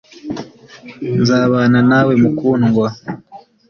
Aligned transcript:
nzabana 1.19 1.79
nawe 1.89 2.13
mukundwa 2.23 2.87